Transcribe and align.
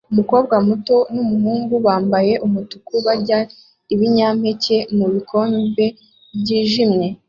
Umukobwa 0.13 0.55
muto 0.67 0.95
numuhungu 1.13 1.75
bambaye 1.85 2.33
umutuku 2.45 2.93
barya 3.05 3.39
ibinyampeke 3.93 4.77
mubikombe 4.97 5.85
byijimye 6.39 7.07